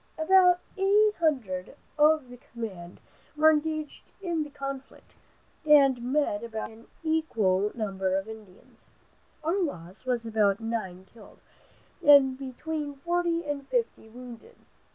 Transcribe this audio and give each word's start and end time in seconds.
About 0.17 0.61
eight 0.77 1.13
hundred 1.19 1.75
of 1.95 2.29
the 2.29 2.37
command 2.37 2.99
were 3.37 3.51
engaged 3.51 4.11
in 4.19 4.41
the 4.41 4.49
conflict, 4.49 5.15
and 5.63 6.01
met 6.01 6.43
about 6.43 6.71
an 6.71 6.87
equal 7.03 7.71
number 7.75 8.15
of 8.17 8.27
Indians. 8.27 8.89
Our 9.43 9.61
loss 9.61 10.03
was 10.03 10.25
about 10.25 10.59
nine 10.59 11.05
killed 11.05 11.39
and 12.03 12.35
between 12.35 12.95
forty 12.95 13.45
and 13.45 13.67
fifty 13.67 14.09
wounded. 14.09 14.55